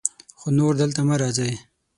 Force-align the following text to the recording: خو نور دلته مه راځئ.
خو 0.39 0.47
نور 0.57 0.73
دلته 0.81 0.99
مه 1.07 1.15
راځئ. 1.21 1.53